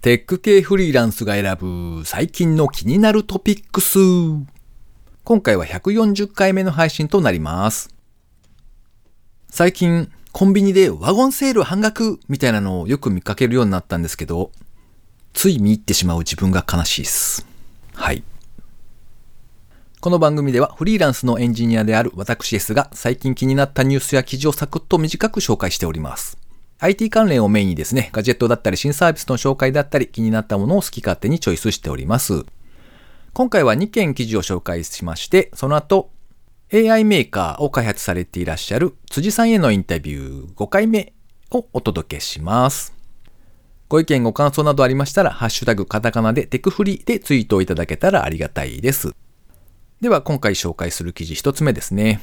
[0.00, 3.98] テック系フリーランスが選ぶ最近の気になるトピックス。
[5.24, 7.92] 今回は140回目の配信となります。
[9.50, 14.52] 最近、コンビニでワゴンセール半額みたいなのをよく見かけるようになったんですけど、
[15.32, 17.44] つい見入ってしまう自分が悲しいです。
[17.94, 18.22] はい。
[20.00, 26.38] この番組ではフリーランスのエンジニアである私ですが最近気になったニュースや記事をサクッと短く紹介しております。
[26.80, 32.44] IT 関連をメインにですね、ガジェットだったり新サービスの紹介だったり気になったものを好き勝手にチョイスしております。
[33.32, 36.10] 今回は2件記事を紹介しまして、その後
[36.72, 41.14] AI メーカーを開発されていらっしゃる辻さんへのインタビュー5回目
[41.50, 42.94] をお届けします。
[43.88, 49.14] ご意見ご感想などありましたら、ハッシュタグカタカナでテクフリでツイートをいただけたらありがたいです。
[50.00, 52.20] では今回紹介する記事一つ目ですね。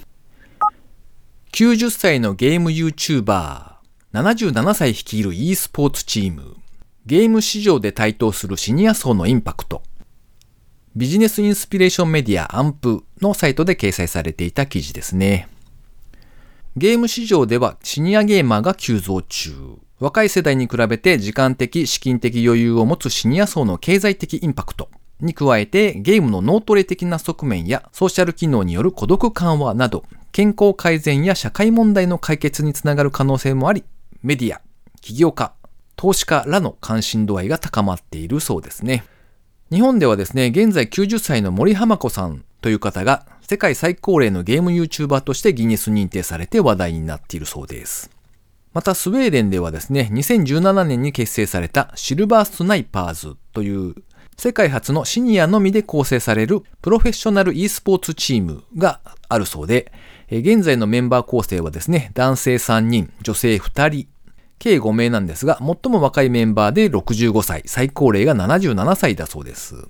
[1.52, 3.75] 90歳のゲーム YouTuber、
[4.16, 6.56] 77歳率いる e スポーツチーム、
[7.06, 9.84] ゲーム市場で台頭するシニア層のインパクト、
[10.96, 15.50] ビジネスインスピレーションメディアアンプのサイトで掲載されていた記事ですね。
[16.78, 19.52] ゲーム市場ではシニアゲーマーが急増中。
[20.00, 24.90] 若い世代に比べて時間的、資金的余裕を持つシニア層の経済的インパクト。
[25.20, 33.86] に加えてゲームの脳トレ的な側面やソーシャル機能による孤独緩和など健康改善や社会問題の解決につながる可能性もあり
[34.26, 34.60] メディア、
[35.02, 35.54] 起業家、
[35.96, 39.04] 投資家らの関心度合いが高まっているそうですね。
[39.72, 48.10] 日本ではですね、現在90歳の森浜子さんという方が世界最高齢のゲーム YouTuber としてギネス認定されて話題になっているそうです。
[48.74, 53.94] またスウェーデンではですね、2017年に結成されたシルバースナイパーズという
[54.38, 59.92] 世界初のシニアのみで構成されるプロフェッショナル e スポーツチームがあるそうで、
[60.30, 64.08] 現在のメンバー構成はですね、男性3人、女性2人、
[64.60, 69.88] 計5名なんですが、最も若いメンバーで65歳、最高齢が77歳だそうです。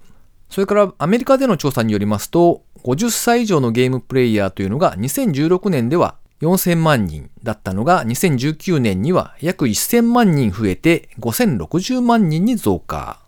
[0.49, 13.19] それからアメリカでの調査によりますと、50歳以上のゲームプレイヤーというのが2016年では4000万人だったのが2019年には約1000万人増えて5060万人に増加。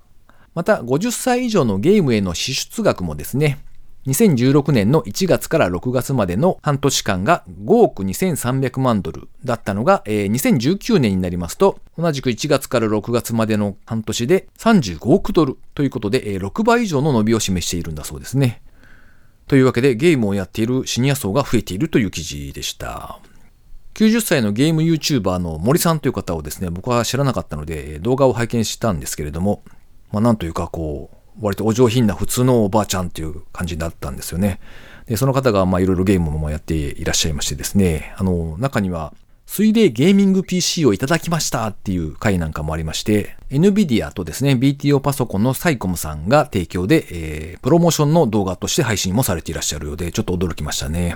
[0.53, 3.59] また50歳以上のゲームへの支出額もですね、
[4.07, 18.61] 2016年の1月から6月までの半年間が5億2300万ドルだったのが、えー、2019年になりますと、同じく1月から6月までの半年で35億ドルということで、えー、6倍以上の伸びを示しているんだそうですね。
[19.45, 23.19] というわけでゲームをやっているシニア層が増えているという記事でした。
[23.95, 29.63] 90歳のゲーム YouTuber の森さんという方をですね、僕は知らなかったので動画を拝見したんですけれども、
[30.13, 34.59] まあ、なんというかこう、割とお上品な普通のおばあちゃんっていう感じだったんですよね。
[35.07, 39.13] で、その方がまあいろいろゲームもやっていらっしゃいましてですね、あの、中には、
[39.45, 51.15] 水冷ゲーミング PC をいただきましたっていう回なんかもありまして、NVIDIA とですね、BTO パソコンのサイコムさんが提供で、えー、プロモーションの動画として配信もされていらっしゃるようで、ちょっと驚きましたね。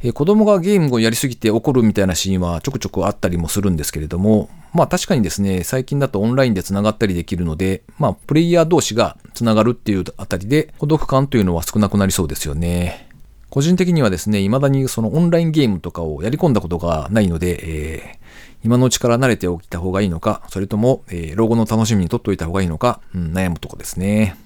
[0.00, 13.08] えー、子供がゲームをやりすぎて怒るみたいなシーンはちょくちょくあったりもするんですけれども、まあ確かにですね、最近だとオンラインで繋がったりできるので、まあプレイヤー同士が繋がるっていうあたりで孤独感というのは少なくなりそうですよね。
[13.54, 18.18] 個人的にはですね、未だにそのオンラインゲームとかをやり込んだことがないので、えー、
[18.64, 24.36] 今のうちから慣れておいた方がいいのか、それとも、えー、老後の楽しみにとっておいた方がいいのか、うん、悩むとこですね。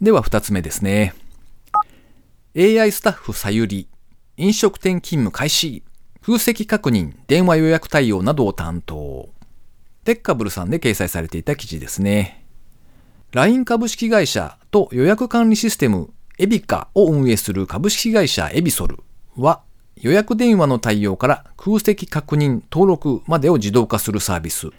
[0.00, 1.14] では二つ目ですね。
[2.56, 3.88] AI スタッフさゆり、
[4.38, 5.82] 飲食店勤務開始。
[6.24, 9.28] 空席確認、電話予約対応などを担当。
[10.04, 12.46] テッカブルさんで掲載されていた記事ですね。
[13.32, 18.98] LINE 株式会社と予約管理システムエビカを運営する株式会社エビソル
[19.36, 19.62] は
[19.96, 24.70] 予約電話の対応から空席確認登録までを自動化するサービス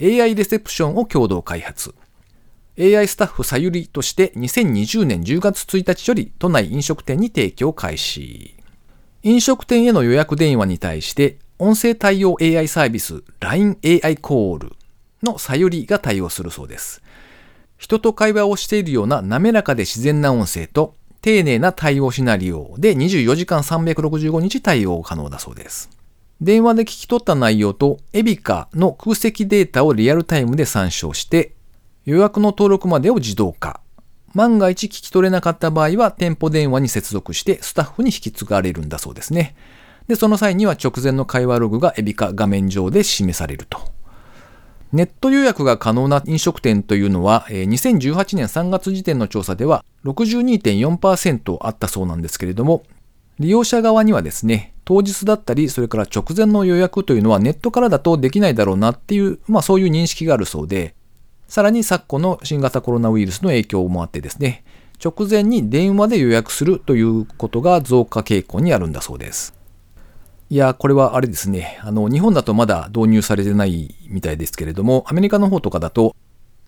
[0.00, 1.94] AI レセプションを共同開発。
[2.78, 8.61] AI スタッフさゆりとして2020年10月1日より都内飲食店に提供開始。
[9.24, 14.72] 飲食店への予約電話に対して音声対応 AI サービス LINEAI コール
[15.22, 17.02] のさゆりが対応するそうです。
[17.78, 25.88] 人と会話をしているような滑らかで自然な音声と丁寧な対応シナリオで24時間365日対応可能だそうです。
[26.40, 31.54] 電話で聞き取った内容とエビカの空席データをリアルタイムで参照して
[32.04, 33.81] 予約の登録までを自動化。
[34.34, 39.54] 万が一聞き取れなかった場合は店舗電話に接続してスタッフに引き継がれるんだそうですね。
[40.08, 43.78] で、その際には直前の会話ログがエビカ画面上で示されると。
[44.92, 52.82] ネット予約が可能な飲食店というのは、2018年3月時点の調査では62.4%あったそうなんですけれども、
[53.38, 60.94] 利用者側にはですね、当日だったり、それから直前の予約というのはネットからだとできないだろうなっていう、まあそういう認識があるそうで、
[61.52, 64.64] さらに昨今の新型コロナウイルスの影響もあってですね、
[65.04, 69.54] 直前に電話で予約するということが増加傾向にあるんだそうです。
[70.48, 71.78] いや、これはあれですね。
[71.82, 76.16] あの、日本だとまだ導入されてないみたいですけれども、アメリカの方とかだと、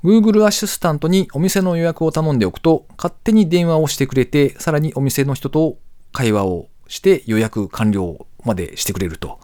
[0.04, 5.78] Google アシスタントにお店の予約を頼んでおくと、勝手に電話をしてくれて、さらにお店の人と
[6.12, 9.40] 会話をして予約完了までしてくれると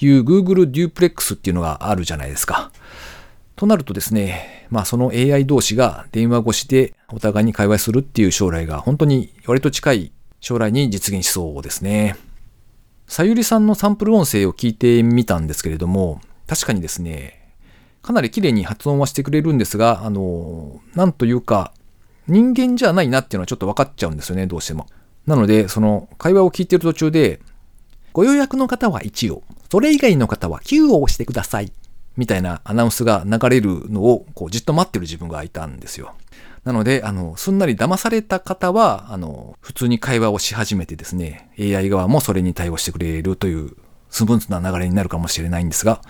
[0.00, 2.70] いう Google デュープレックスっていうのがあるじゃないですか。
[3.56, 12.16] となるとですね、まあその AI 同士が電話越しでお互いに会話するっていう将来が本当に割と近い将来に実現しそうですね。
[13.06, 17.52] さゆりさんのサンプル音声を聞いてみたんですけれども、確かにですね、
[18.02, 21.72] かなり綺麗に発音はしてくれるんですが、あの、なんというか、
[22.26, 24.86] 人間じゃないなっていうのはちょっと分かっちゃうんですよね、どうしても。
[25.26, 27.40] なので、その会話を聞いている途中で、
[28.12, 31.72] ご予約の方は1を、それ以外の方は9を押してください。
[32.16, 36.14] みたいなアナウンスが流れるのをこうじっと待ってる自分がいたんですよ。
[36.64, 43.72] なので、あの、すんなり騙された方は、あの、普通に会話をし始めてですね、AI 側もそれに対応してくれるという
[44.08, 46.00] スムーズな流れになるかもしれないんですが、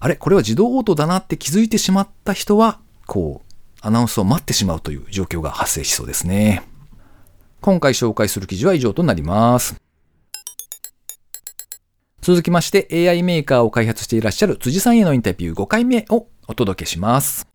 [0.00, 0.16] あれ？
[0.16, 3.46] これは自動応答だなって気づいてしまった人は、こう、
[3.80, 6.64] アナウンスを待ってしまうという状況が発生しそうですね。
[7.60, 9.76] 今回紹介する記事は以上となります。
[12.26, 17.46] 続きまして AI メーカーを開発していらっしゃる辻さんへのインタビュー5回目をお届けします。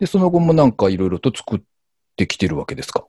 [0.00, 1.60] で、その後もなんかいろいろと作っ
[2.16, 3.04] てきてるわけですか？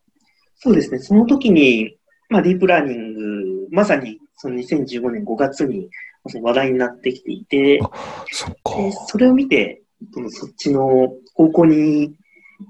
[0.58, 1.00] そうですね。
[1.00, 1.96] その時に、
[2.28, 5.90] まあ、ディープラーニング、まさにその2015年5月に
[6.42, 7.80] 話題になってきていて、
[8.34, 9.82] そでそれを見て、
[10.30, 12.14] そっちの方向に、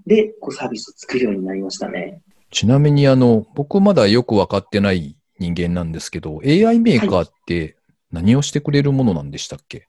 [0.06, 2.22] で、こうサービスを作るようになりましたね。
[2.51, 7.77] ちなみに、あの、僕まだよくわかってない人間なんですけど、AI メーカーって
[8.11, 9.87] 何をしてくれるものなんでしたっけ、はい、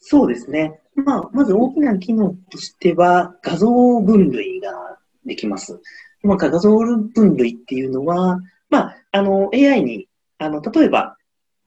[0.00, 0.80] そうですね。
[0.94, 5.80] まあ、まず大きな機能としては、画像分類ができます。
[6.22, 10.08] まあ、画像分類っていうのは、まあ、あの、AI に、
[10.38, 11.16] あの、例えば、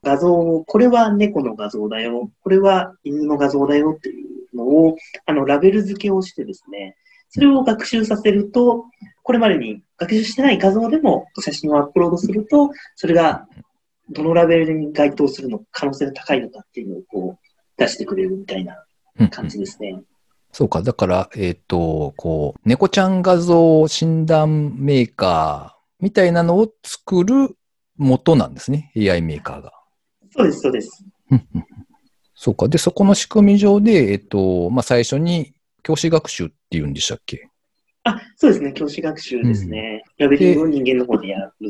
[0.02, 6.96] 画像を、これは猫の画像だよ、これは犬の画像だよっていうのを、あの、ラベル付けをしてですね、
[7.28, 8.84] それを学習させると、
[9.26, 13.48] これまでに学習してない画像でも写真をアップロードすると、それが
[14.08, 18.84] どのラベルに該当するの可能性が高いのかっていうのをこう出してくれるみたいな
[19.32, 19.88] 感じですね。
[19.88, 20.04] うんうん、
[20.52, 20.80] そうか。
[20.80, 27.56] だから、えっ、ー、と、こう、猫ちゃん画像診断メーカーみたいなのを作る
[27.96, 28.92] 元なんですね。
[28.96, 29.72] AI メーカーが。
[30.30, 31.04] そうです、そうです。
[32.36, 32.68] そうか。
[32.68, 35.52] で、そこの仕組み上で、えっ、ー、と、まあ、最初に
[35.82, 37.50] 教師学習っていうんでしたっけ？
[38.06, 38.72] あ、そうですね。
[38.72, 40.04] 教師学習ですね。
[40.18, 41.66] うん、ラベリングを人間の方でやると。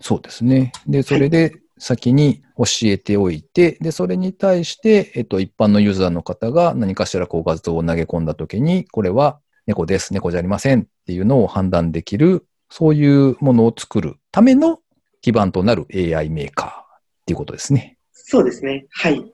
[0.00, 0.72] そうですね。
[0.86, 14.78] で、それで先に教えておいて、はい、で、それに対して、えっと、一般のユーザーの方が何かしらこう画像を投げ込んだときに、これは猫です、猫じゃありませんっていうのを判断できる、そういうものを作るための
[15.20, 17.98] 基盤となる AI メーカーっていうことですね。
[18.12, 18.86] そうですね。
[18.90, 19.24] はい。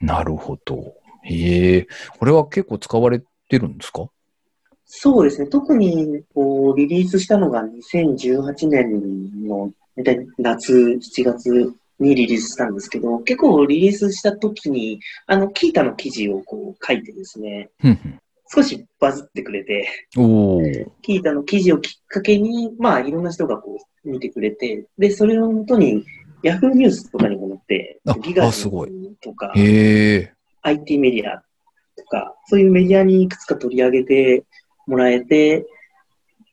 [0.00, 0.94] なるほど。
[1.24, 1.86] へえ。
[2.18, 4.08] これは結構使われてるんですか？
[4.86, 5.48] そうですね。
[5.48, 9.72] 特にこうリリースしたのが2018年の
[10.38, 17.70] 夏7月にリリースしたんですけど、結構リリースした時に、あの、キータの記事をこう書いてですね、
[18.54, 19.88] 少しバズってくれて、
[21.02, 26.04] キータの記事をきっかけに、まあ、いろんな人がこう見てくれて、で、それをもとに、
[26.42, 28.62] ヤフーニュースとかにも載って、ギガジ
[29.20, 29.52] とか、
[30.62, 31.42] IT メディア
[31.96, 34.44] とか、そういうメディアにいくつか取り上げて、
[34.86, 35.66] もらえて、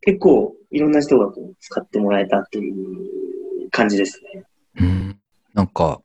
[0.01, 4.43] 結構いろんな人がこう使ってもらえたっていう感じですね。
[4.79, 5.19] うん。
[5.53, 6.01] なんか、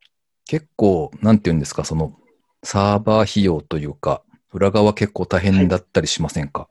[0.47, 2.15] 結構、なんていうんですか、その、
[2.63, 6.69] サーバー費用というか、裏側結構大変だったりしませんか、はい、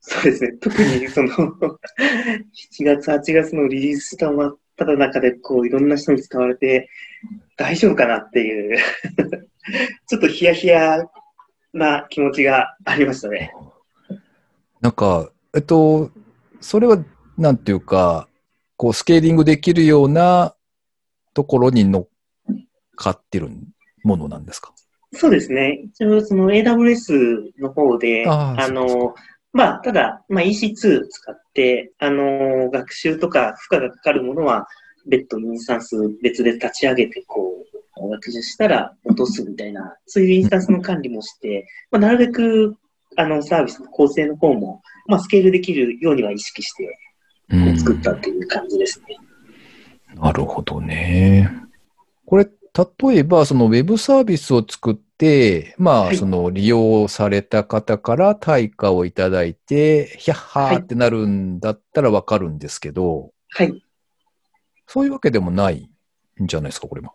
[0.00, 0.52] そうですね。
[0.60, 6.88] 特にその7月、8月のリリースしたまっただ中で、こう、いろんな人に使われて、
[7.56, 8.78] 大丈夫かなっていう
[10.06, 11.04] ちょっとヒヤヒヤ
[11.72, 13.52] な気持ちがありましたね。
[14.80, 16.10] なんか、えっと、
[16.60, 17.02] それは、
[17.36, 18.28] なんていうか、
[18.76, 20.54] こう、スケーリングできるような
[21.34, 22.08] ところに乗っ
[22.96, 23.48] かってる
[24.04, 24.72] ものなんですか？
[25.14, 25.80] そうですね。
[25.84, 29.14] 一応、その AWS の方で、あの、
[29.52, 34.68] まあ、ただ、まあ、EC2 使って、あの、学習とか負荷がかかるものは、
[35.06, 37.64] 別途インスタンス別で立ち上げて、こ
[38.00, 42.76] う、学習したら落とすみたいな、そういうインスタンスの管理もして、まあ、なるべく
[43.18, 46.96] あの、サービスの構成の方も、まあ、スケールできるようには意識して、
[47.76, 49.16] 作ったっていう感じですね。
[50.14, 51.50] なるほどね。
[52.24, 63.82] これ、例えば、そのウェブサービスを作って、まあ、はいその利用された方から対価をいただいて、ヒャッハはいーってなるんだったらわかるんですけど、はい。
[64.86, 65.90] そういうわけでもない
[66.40, 67.12] んじゃないですか、これは。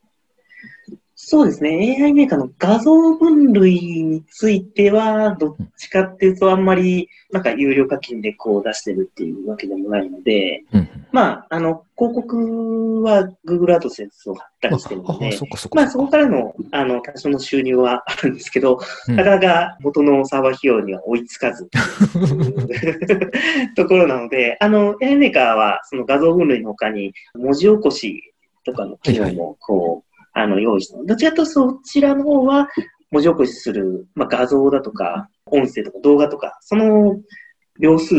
[1.25, 1.95] そうですね。
[2.01, 10.89] AI メーカーの画像分類については、どっちかっていうと、あんまり、なんか有料課金でこう出してるっていうわけでもないので、うん。
[11.13, 15.39] まあ、あの、広告は Google AdSense を貼ったりしてるのあ、で。
[15.73, 21.69] まあ、そこからの、あの、多少の収入はあるんですけど、うんなかなか元のサーバー費用には追いつかず、
[23.77, 28.33] ところなので、あの、AI メーカーは、その画像分類の他に、文字起こし
[28.65, 32.69] とかの機能も、こう、あの、用意してどちらかとそちらの方は、
[33.11, 37.19] 文字起こしする、まあ、画像だとか、音声とか動画とか、その
[37.79, 38.15] 秒数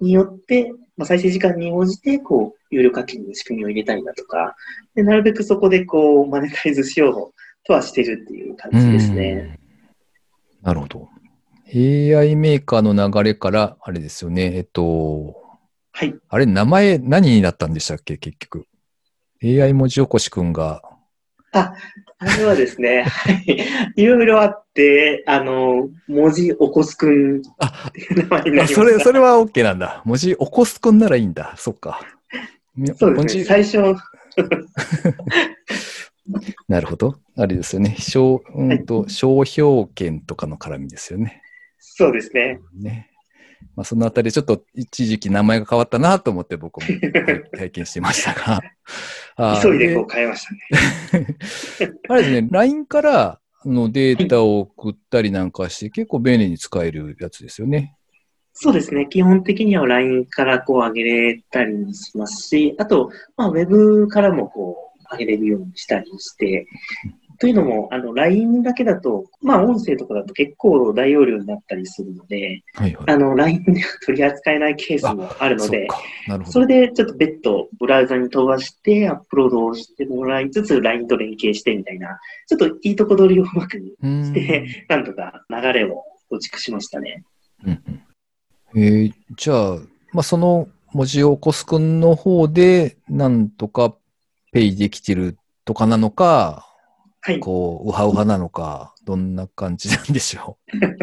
[0.00, 4.56] によって、まあ、再生時間に応じて、こう、有料課金の仕組みを入れたりだとか、
[4.94, 7.34] でなるべくそこで、こう、マネタイズしよう
[7.64, 9.58] とはしてるっていう感じですね。
[10.60, 10.66] うん。
[10.66, 11.08] なるほど。
[11.72, 15.42] AI メーカーの流れから、あれですよね、えっと、
[15.92, 16.14] はい。
[16.28, 18.66] あれ、名前何になったんでしたっけ、結局
[19.42, 20.82] ？AI 文字起こしくんが、
[21.54, 21.74] あ
[22.38, 23.66] れはですね、はい。
[23.96, 28.80] いろいろあって、あの、文字起こすくんっていう名前になりました。
[28.80, 30.02] あそれ、それは OK なんだ。
[30.04, 31.54] 文字起こすくんならいいんだ。
[31.56, 32.00] そっか。
[32.96, 33.44] そうですね。
[33.44, 33.78] 最初、
[36.68, 37.16] なるほど。
[37.36, 37.96] あれですよね。
[37.98, 41.42] 商、うんと、商標権とかの絡みですよね。
[41.78, 42.58] そうですね。
[42.74, 43.10] ね。
[43.76, 46.86] まあ、そのあたり、ちょっと一時期名前が変わったなと思って僕も
[47.56, 48.60] 体験してましたが。
[49.62, 51.26] 急いでこう変えましたね。
[52.08, 57.96] あれですね、LINE からあのデータを送ったりなんかして、結構便利に使えるやつですよね。
[58.52, 59.06] そうですね。
[59.10, 66.66] 基本的には LINE からこう上げれたりもしますし、あと、まあ、Web からもこう上げれるようにしたりして、
[67.38, 73.10] というのも、あの、LINE だけだと、まあ、音声とかだと結構大容量になったりするので、はいはい。
[73.10, 75.88] あの、LINE では取り扱えないケースもあるので、
[76.46, 76.66] そそど。
[76.66, 87.24] れでちょっと別途ブラウザに飛ばしてアップロードをしてもらいつつ LINE と連携してみたいな、ちょっといいとこ取りをうまくして、なんとか流れを構築しましたね。
[87.64, 88.00] うんうん
[88.76, 89.76] えーじゃあ、
[90.12, 93.94] まあ、その文字起こすくんの方で、なんとか
[94.52, 96.73] ペイできてるとかなのか、はい。
[97.40, 100.58] こう、ウハウハなのか、どんな感じなんでしょ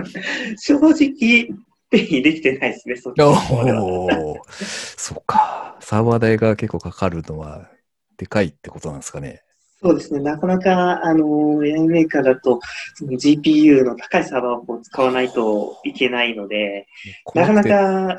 [0.58, 1.50] 正直、
[1.90, 3.22] ペイできてないですね、そっち。
[3.22, 5.78] おーそうか。
[5.82, 7.70] サーバー代が結構かかるのは、
[8.18, 9.44] でかいってことなんですかね。
[9.84, 10.20] そうですね。
[10.20, 12.60] なかなか、あの、AI メーカーだと、
[12.94, 16.88] その GPU の高いサーバーを使わないといけないので、
[17.34, 18.18] なかなか、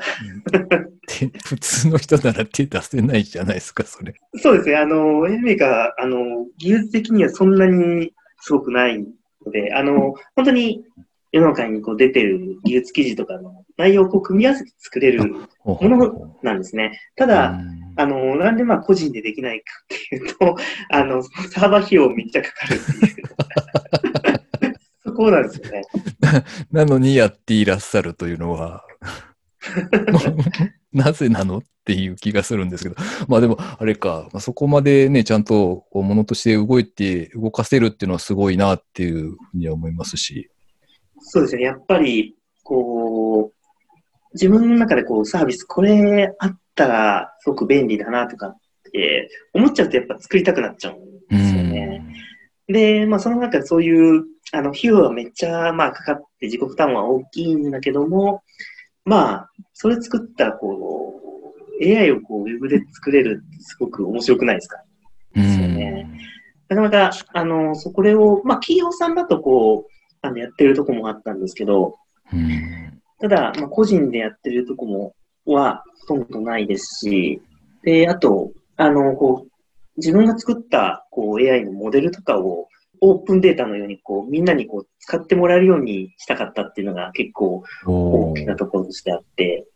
[1.07, 4.13] 手 普通の人なら手出せないじゃないですか、それ。
[4.35, 4.75] そうですね。
[4.75, 9.05] あの、AI メーカー、あの、技術的にはそんなにすごくないの
[9.51, 10.83] で、あの、本当に
[11.31, 16.99] 世の中にこう出てる技術記事とかの内容をこう組み合わせて作れるもものなんですね。
[17.15, 20.55] ただ、うんあの、なんでまあ個人でできないかっていうと、
[20.89, 23.23] あの、サーバー費用めっちゃかかるっていう。
[25.05, 25.81] そこなんですよね。
[26.71, 28.83] なのにやっていらっしゃるというのは、
[30.91, 32.95] なぜなのっていう気がするんですけど。
[33.27, 40.49] まあでも、あれか、まあ、そこまでね、ちゃんとこう物として動いて、動かせるっていうのはすごいなっていうふうには思いますし。
[41.19, 41.63] そうですね。
[41.63, 43.63] やっぱり、こう、
[44.33, 48.57] 自分の中でこうサービス、これあったらすごく便利だなとかっ
[48.91, 50.97] て思っちゃうとやっぱ作りたくなっちゃうん
[51.29, 52.05] ですよね。
[52.67, 58.43] で、まあその中でそういう、あの、費用はめっちゃ、まあかかって自己負担は大きいんだけども、
[59.05, 61.21] まあ、それ作ったらこ
[61.81, 64.81] う、AI をこう、ウェブで作れるってすごく面白くないですか？
[65.35, 65.43] うん。
[65.43, 66.07] ですよね
[66.69, 71.97] なかなか、あの、そこれを、まあ企業さんだとこう、あの、やってるとこもあったんですけど、
[72.31, 73.01] うん。
[73.19, 77.41] ただ、まあ、個人でやってるとこも、は、ほとんどないですし、
[77.83, 79.51] で、あと、あの、こう、
[79.97, 82.67] 自分が作った、こう、AI のモデルとかを、
[83.01, 89.67] オープンデータのように、こう、みんなにこう、使ってもらえるようにしたかったっていうのが結構お大きなところとしてあって、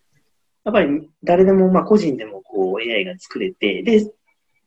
[0.63, 4.09] やっぱり誰でも、まあ、個人でも、こう、AI が作れて、で、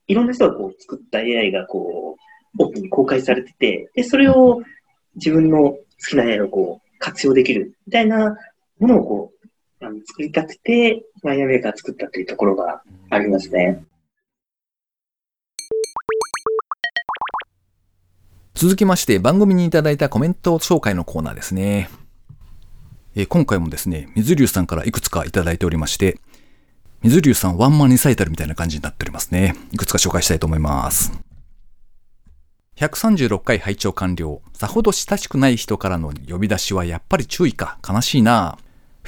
[0.06, 2.16] いろんな人がこう、作った AI が、こ
[2.58, 4.62] う、オープンに公開されてて、で、それを
[5.16, 5.78] 自分の好
[6.08, 8.36] きな AI をこう、活用できる、みたいな
[8.78, 9.39] ものをこう、
[9.82, 13.82] あの作りたくて、マイヤーメーカー作ったというところがありますね。
[18.52, 21.88] 続きまして番組にいただいたコメント紹介のコーナーですね。
[23.16, 26.20] え今回もですね、水流さんからいくつかいただいておりまして、
[27.02, 29.56] 水流さんワンマンリサイタルみたいな感じになっておりますね。
[29.72, 31.10] いくつか紹介したいと思います。
[32.76, 34.42] 136回拝聴完了。
[34.52, 37.78] さほど親しくない人からの呼び出しはやっぱり注意か。
[37.86, 38.58] 悲しいな。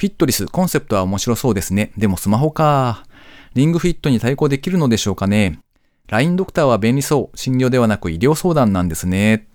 [0.03, 1.93] フィットリス、コンセプトは面白そうですね。
[1.95, 3.05] でもスマホか。
[3.53, 5.61] リングフィットに対抗できるのでしょうかね。
[6.07, 7.37] LINE ドクターは便利そう。
[7.37, 9.47] 診療ではなく医療相談なんですね。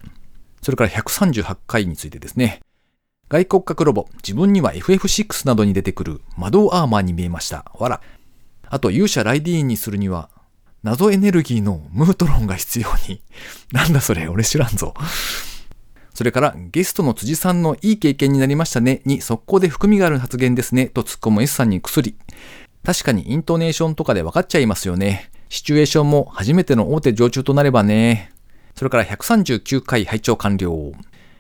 [0.62, 2.60] それから138回についてですね。
[3.28, 7.70] 外骨格ロボ、自分には FF6 などに出てくる魔導アーマーに見えました。
[7.74, 8.00] わら。
[8.70, 10.30] あと勇者ライディーンにするには、
[10.82, 13.20] 謎エネルギーのムートロンが必要に。
[13.70, 14.94] なんだそれ、俺知らんぞ。
[16.18, 22.16] それからゲストの辻さんのいい経験になりましたねに速攻で含みがある発言ですねと突っ込む S さんに薬。
[22.82, 25.30] 確かにイントネーションとかで分かっちゃいますよね。
[25.48, 28.32] シチュエーションも初めての大手常駐となればね。
[28.74, 30.90] それから139回拝聴完了。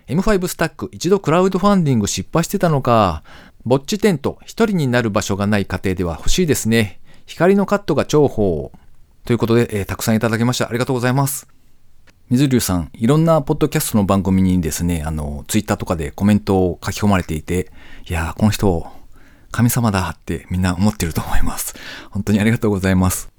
[0.06, 3.24] M5 スタック一度クラウドファンディング失敗してたのか。
[3.64, 7.00] ぼっちテント一人になる場所がない家庭では欲しいですね。
[7.26, 8.70] 光のカットが重宝。
[9.24, 10.68] ということで、えー、たくさんいただきました。
[10.68, 11.48] ありがとうございます。
[12.30, 17.72] 水流さん、いろんなポッドキャストの番組にですね、あの、ツイッターとかでコメントを書き込まれていて、
[18.06, 18.86] いやー、この人、
[19.50, 21.74] 神様だってみんな思ってると思います。
[22.10, 23.30] 本当にありがとうございます。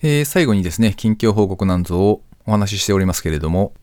[0.00, 3.74] えー、最後にですね、近況報告なんぞをお話ししておりますけれども、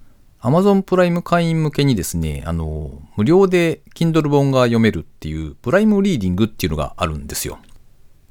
[0.41, 7.59] Amazon プライム会員向けにですね、あの、無料で Kindle 本が読めるっていうプライムリーディングっていうのがあるんですよ。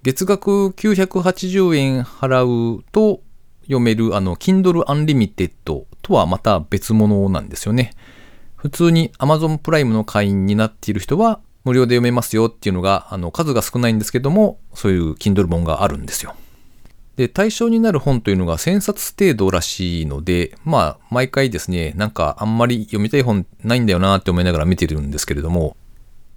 [0.04, 3.22] 月額980円払うと
[3.62, 7.94] 読めるあの Kindle Unlimited とはまた別物なんですよね。
[8.54, 16.36] 普通に Amazon プライムの会員になっている人は無料で読めますよっていうのが、あの数が少ないんですけども、そういう Kindle 本があるんですよ。
[17.16, 25.78] で、対象になる本というのが1000冊程度らしいので、まあ、毎回ですね、なんかあんまり読みたい本ないんだよなって思いながら見てるんですけれども、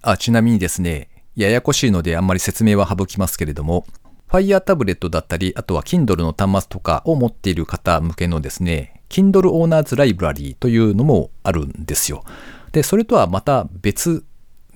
[0.01, 3.85] あ、ちなみにですね、ややこしいのであんまり説明は省きますけれども、
[4.27, 12.23] Fire タブレットだったり、あとは Kindle の端末とかを持っている方向けのですね、Kindle Owners Library というのもあるんですよ。
[12.71, 14.25] で、それとはまた別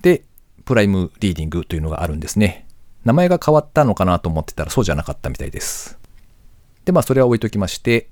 [0.01, 0.23] で、
[0.63, 2.67] プライムリーディングというのがあるんですね。
[3.03, 5.97] 名前が変わったのかなと思ってたらそうじゃなかったみたいです。
[6.85, 8.09] で、まあそれは置いときまして、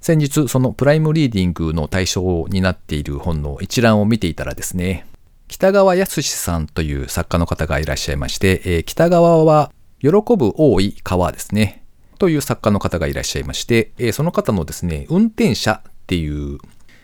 [0.00, 5.06] 先日そのプライムリーディングの対象になっている本の一覧を見ていたらですね、
[5.48, 11.84] 北川康さんという作家の方がいらっしゃいまして、えー、北川は喜ぶ多い川ですね。
[12.18, 16.58] という作家の方がいらっしゃいまして、えー、その方のですね、運転者っていう、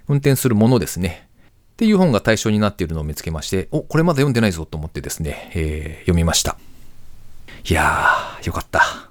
[0.09, 1.29] 運転するものですね。
[1.73, 6.57] っていう本が対象になっているのを見つけまして、お、これまだ読んでないぞと思ってですね、えー、読みました。
[7.69, 9.11] いやー、よかった。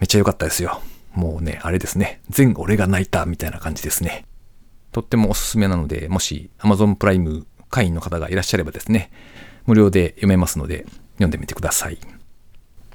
[0.00, 0.80] めっちゃよかったですよ。
[1.14, 4.24] もうね、あれですね、全俺が泣いたみたいな感じですね。
[4.92, 9.10] とってもおすすめなので、もし Amazon プライム会員の方がいらっしゃればですね、
[9.66, 11.98] 無料で読めますので、読んでみてください。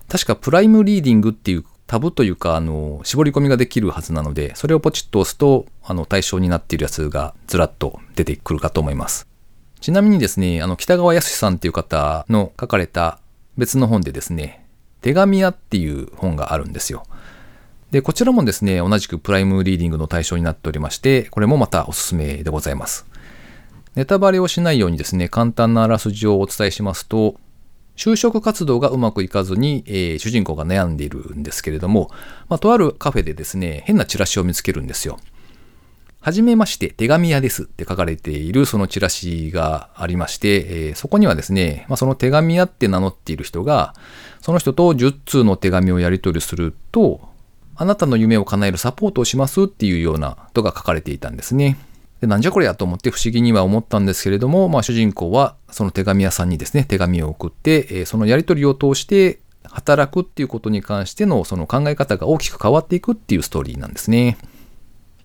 [0.07, 9.27] 確かプライムリーディングっていうタブというか、あの、絞り込みができるはずなので、それをポチッと押すと、あの、対象になっているやつがずらっと出てくるかと思います。
[9.79, 13.19] ちなみにですね、あの、北川康さんっていう方の書かれた
[13.57, 14.65] 別の本でですね、
[15.01, 17.03] 手紙屋っていう本があるんですよ。
[17.91, 23.05] で、こちらもですね、同じくプライムリーディングの対象になっておりまして、これもまたおすすめでございます。
[23.95, 27.35] ネタバレをしないようにですね、簡単なあらすじをお伝えしますと、
[27.95, 32.09] 就職活動がうまくいかずに、えー、主人公が悩んでいるんですけれども、
[32.49, 35.19] まあ、とあるカフェでですね、変なチラシを見つけるんですよ。
[36.21, 43.93] はじめまして、手紙屋ですって書かれているそのチラシがありまして、えー、そこにはですね、まあ、その手紙屋って名乗っている人が、
[44.41, 47.29] その人と10通の手紙をやり取りすると、
[47.75, 51.77] あなたの夢を叶えるサポートをしますっていうようなことが書かれていたんですね。
[52.23, 64.37] で、なんじゃこれやと思って不思議には思ったんですけれども、まあ主人公はその手紙屋さんにですね、手紙を送って、えそのやり取りを通して働くっていうことに関してのその考え方が大きく変わっていくっていうストーリーなんですね。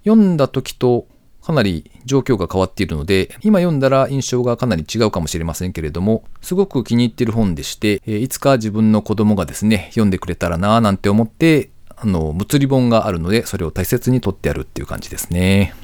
[0.02, 1.06] 読んだ時と
[1.40, 15.74] かなり状況が変わっているので、今読んだら印象がかなり違うかもしれませんけれども、すごく気に入ってる本でして、えいつか自分の子供がですね、読んでくれたらなぁなんて思って、あの、物理本があるので、それを大切に取ってあるっていう感じですね。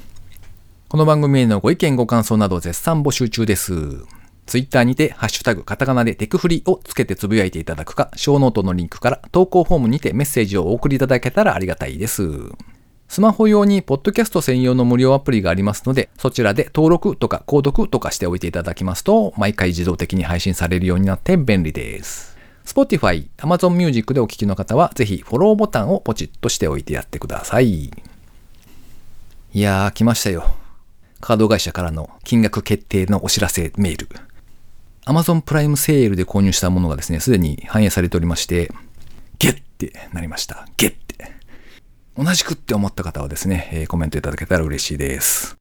[0.95, 3.73] この番組へのご意見ご感想など絶賛募集中です。
[4.47, 12.23] ツイッターにて、ハッシュタグ、カタカナでテクフリをつけてつぶやいていただくか、ショーノートのリンクから投稿フォームにてメッセージをお送りいただけたらありがたいです。
[13.09, 22.37] スマホ用にポッドキャスト専用の無料アプリがありますので、そちらで登録とか購読とかしておいていただきますと、毎回自動的に配信されるようになって便利です。
[22.65, 27.67] Spotify、Amazon Music でお聴きの方は、ぜひフォローボタンをポチッとしておいてやってください。
[27.67, 27.91] い
[29.55, 30.55] やー、来ましたよ。
[31.25, 34.09] カード会社からの金額決定のお知らせメール。
[35.07, 38.71] Amazon プライムセールで購入したものがですね、すでに反映されておりまして、
[39.39, 40.69] ゲッってなりました。
[40.77, 41.33] ゲッって。
[42.15, 45.57] 同じくって思った方はですね、えコメントいただけたら嬉しいです。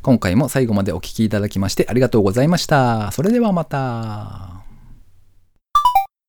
[0.00, 3.12] 今回も最後までお聞きいただきましてありがとうございました。
[3.12, 4.63] それではまた。